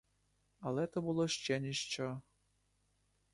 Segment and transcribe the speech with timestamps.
[0.59, 2.21] Але то було ще ніщо.